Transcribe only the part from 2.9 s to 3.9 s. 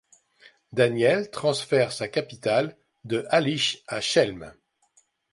de Halych